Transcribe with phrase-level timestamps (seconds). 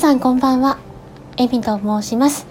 [0.00, 0.78] さんこんばんは。
[1.36, 2.46] エミと申します、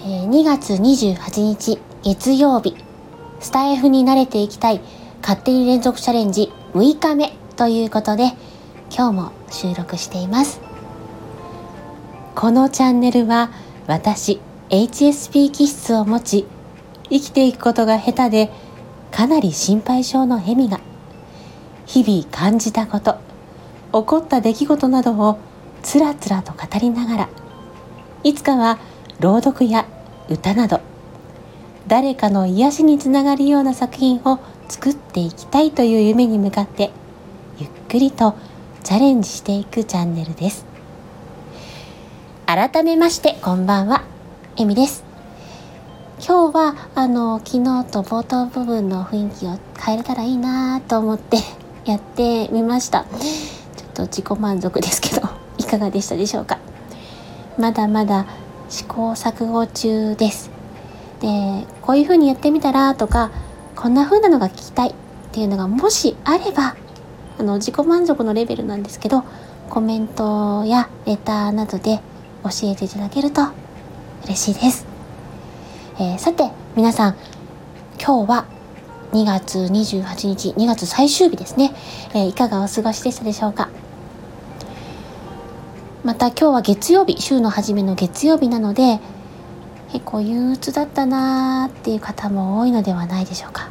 [0.00, 2.74] え、2月28日月曜日。
[3.38, 4.80] スタイフに慣れていきたい
[5.22, 8.32] 勝手に連続チャレンジ6日目ということで
[8.90, 10.60] 今日も収録しています。
[12.34, 13.52] このチャンネルは
[13.86, 14.40] 私
[14.70, 16.46] HSP 気質を持ち
[17.10, 18.50] 生きていくことが下手で
[19.12, 20.80] かなり心配性のヘミが
[21.86, 23.18] 日々感じたこと
[23.92, 25.38] 起こった出来事などを
[25.82, 27.28] つらつらと語りながら
[28.24, 28.78] いつかは
[29.20, 29.86] 朗読や
[30.28, 30.80] 歌など
[31.86, 36.90] 誰かの癒しにつながるような作品を作っていきたいという夢に向かって
[37.58, 38.34] ゆっくりと
[38.84, 40.66] チャレンジしていくチャンネルです。
[42.46, 44.04] 改めましてこんばんは
[44.56, 45.04] えみです。
[46.26, 51.38] 今日はあの昨日と冒頭部分の雰囲気を変えれたらいいなと思って
[51.84, 53.04] やってみました。
[53.04, 55.27] ちょっと自己満足ですけど。
[55.68, 56.58] かがでしたでしょうか？
[57.58, 58.26] まだまだ
[58.68, 60.50] 試行錯誤中です。
[61.20, 63.30] でこういう風にやってみたらとか
[63.74, 64.94] こんな風なのが聞きたいっ
[65.32, 66.76] ていうのがもしあれば
[67.38, 69.24] あの自己満足のレベルなんですけど
[69.68, 72.00] コメントやレターなどで
[72.44, 73.42] 教えていただけると
[74.24, 74.86] 嬉しいです、
[75.98, 77.16] えー、さて皆さん
[78.00, 78.46] 今日は
[79.12, 81.72] 2月28日2月最終日ですね、
[82.14, 83.68] えー、いかがお過ごしでしたでしょうか？
[86.08, 88.98] また今日は月曜日週の初めの月曜日なので
[89.92, 93.68] 結構憂鬱だったなーっていう方も多いのではないでしょうか。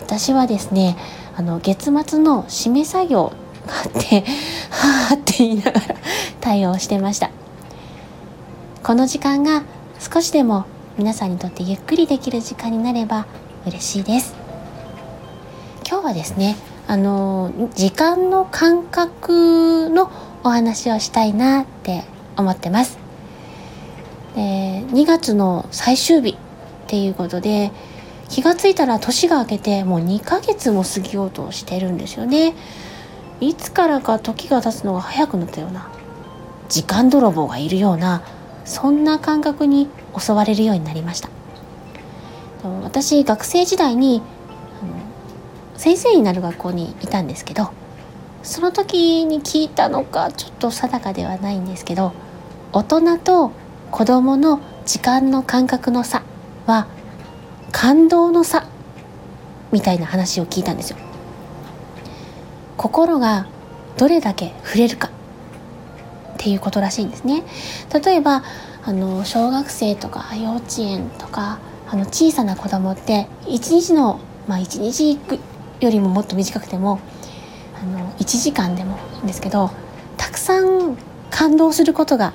[0.00, 0.96] 私はですね
[1.36, 3.32] あの月末の締め作業
[3.64, 4.24] があって
[4.74, 5.80] はあって言いながら
[6.42, 7.30] 対応してました。
[8.82, 9.62] この時間が
[10.00, 10.64] 少しでも
[10.98, 13.26] 皆さんにとってゆっくりできる時間になれば
[13.68, 14.34] 嬉しいです。
[15.88, 16.56] 今日はですね
[16.88, 20.10] あの時間の感覚の
[20.42, 22.04] お話をしたいなって
[22.36, 22.98] 思ってます。
[24.34, 26.36] で2月の最終日っ
[26.86, 27.72] ていうことで
[28.28, 32.54] 気が付いたら年が明けてもう2ヶ月も過ぎようとしてるんですよね。
[33.40, 35.88] いつからか時が経つのが早くなったような
[36.68, 38.22] 時間泥棒がいるような
[38.64, 41.28] そんな感覚に襲われるようになりました。
[42.82, 44.22] 私学生時代に
[45.76, 47.70] 先生になる学校にいたんですけど
[48.42, 52.12] その時に聞いたのかちょっと定かではないんですけど
[52.72, 53.52] 大人と
[53.90, 56.22] 子供の時間の感覚の差
[56.66, 56.86] は
[57.72, 58.66] 感動の差
[59.72, 60.96] みたいな話を聞いたんですよ。
[62.76, 63.46] 心が
[63.98, 65.10] どれだけ触れるかっ
[66.38, 67.44] ていうことらしいんですね。
[68.04, 68.42] 例えば
[68.82, 71.58] あの小学生とか幼稚園とか
[71.88, 75.18] あの小さな子供って一日のまあ一日
[75.80, 77.00] よりももっと短くても
[77.82, 79.70] あの1時間でもいいんですけど
[80.16, 80.96] たくさん
[81.30, 82.32] 感動することが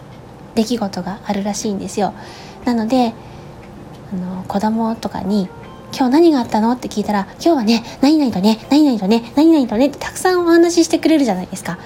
[0.55, 2.13] 出来事があるらしいんですよ。
[2.63, 3.13] なので
[4.13, 5.49] あの子供とかに
[5.95, 11.77] 「今日何があったの?」って聞いたら「今日はね何々とね何々とね何々とね」ってたくさんお話ししてくれるじゃないですか。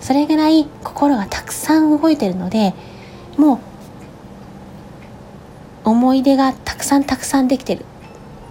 [0.00, 2.74] それぐらい心がたくさん動いてるので
[3.38, 3.58] もう
[5.88, 7.86] 思い出がたくさんたくさんできてる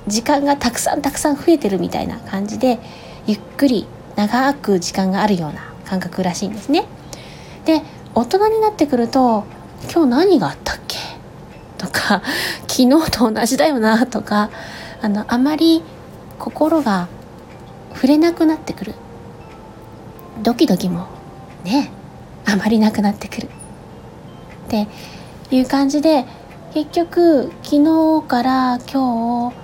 [0.08, 2.80] 時間がたくさんたくさん増えてるみたいな感じで
[3.28, 3.86] ゆっくり
[4.16, 6.86] 長く時間があるような感覚らしいんですね。
[7.66, 7.82] で
[8.16, 9.46] 大人になってくると
[9.92, 10.98] 「今日何があったっけ?」
[11.78, 12.22] とか
[12.68, 14.50] 「昨日と同じだよな」とか
[15.02, 15.84] あのあまり
[16.40, 17.08] 心が
[17.94, 18.96] 触れなくなってくる
[20.42, 21.06] ドキドキも
[21.64, 21.92] ね
[22.46, 23.50] あまりなくなってくるっ
[24.68, 24.88] て
[25.52, 26.26] いう感じで
[26.74, 29.56] 結局昨日から今日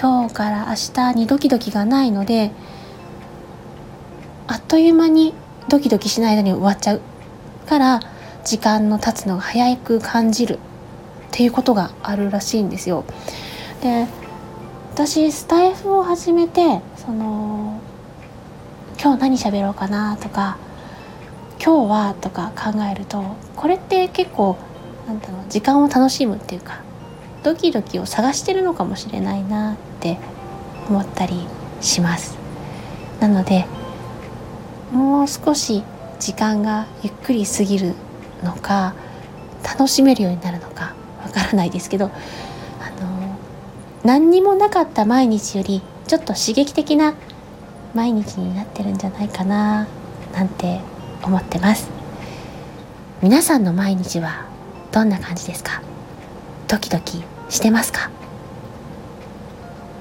[0.00, 2.52] 今日から明日にドキドキがないので
[4.46, 5.34] あっという間に
[5.68, 7.00] ドキドキしない間に終わっちゃう
[7.66, 8.00] から
[8.44, 10.58] 時間の経つのが早く感じるっ
[11.30, 13.04] ていうことがあるらしいんですよ。
[13.82, 14.06] で
[14.92, 17.80] 私スタイフを始めてその
[19.02, 20.58] 今日何喋ろうかなとか
[21.62, 23.24] 今日はとか考えると
[23.56, 24.56] これって結構
[25.06, 26.82] なんだろう時間を楽しむっていうか
[27.42, 30.18] ドキドキを探してるのかもしれないなって
[30.88, 31.46] 思ったり
[31.80, 32.36] します。
[33.20, 33.66] なので
[34.92, 35.82] もう少し
[36.20, 37.94] 時間がゆっくり過ぎる
[38.42, 38.94] のか
[39.64, 42.08] 楽しめるようになるのかわからないですけどあ
[43.02, 43.36] の
[44.04, 47.14] 何にもなかった毎日よりちょっと刺激的な
[47.94, 49.88] 毎日になってるんじゃないかな
[50.32, 50.80] なんて
[51.22, 51.88] 思ってます。
[53.22, 54.46] 皆さんの毎日は
[54.92, 55.80] どんな感じですか？
[56.68, 58.10] ドキドキしてますか？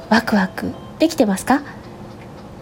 [0.10, 1.62] ワクワクできてますか？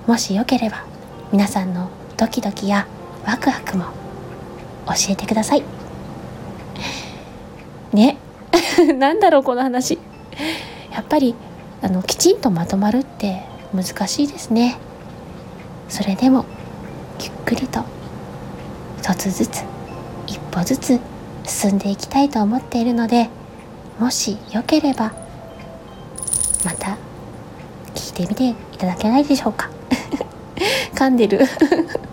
[0.05, 0.85] もしよければ
[1.31, 1.89] 皆さんの
[2.21, 2.85] ドキドキや
[3.25, 3.85] ワクワクも
[4.85, 5.63] 教えてください。
[7.93, 8.17] ね。
[8.99, 9.97] なんだろうこの話。
[10.93, 11.33] やっぱり
[11.81, 13.41] あのきちんとまとまるって
[13.73, 14.77] 難しいですね。
[15.89, 16.45] それでも
[17.19, 17.81] ゆっくりと
[18.99, 19.63] 一つずつ
[20.27, 20.99] 一歩ずつ
[21.43, 23.31] 進んでいきたいと思っているので
[23.99, 25.11] もしよければ
[26.63, 26.97] また
[27.95, 29.71] 聞いてみていただけないでしょうか。
[30.93, 31.39] 噛んでる。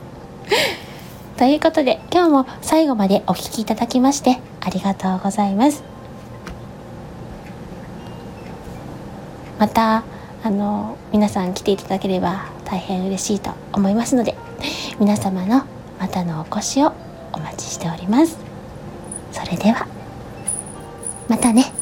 [1.39, 5.85] ということで今日も最後までお聴きいただきましてありがとうございます。
[9.61, 10.03] また
[10.43, 14.37] あの皆さん来ていただければ大変嬉しいと思いますので
[14.99, 15.63] 皆様の
[16.01, 16.93] またのお越しを
[17.33, 18.37] お待ちしております。
[19.31, 19.87] それでは
[21.29, 21.78] またね。